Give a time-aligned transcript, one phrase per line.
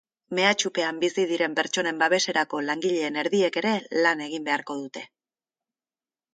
[0.37, 3.77] Mehatxupean bizi diren pertsonen babeserako langileen erdiek ere
[4.07, 5.09] lan egin beharko dute.